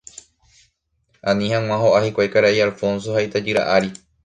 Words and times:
Ani 1.33 1.51
hag̃ua 1.51 1.77
ho'a 1.83 2.01
hikuái 2.07 2.33
karai 2.39 2.61
Alfonso 2.67 3.17
ha 3.19 3.25
itajýra 3.31 3.71
ári 3.77 3.97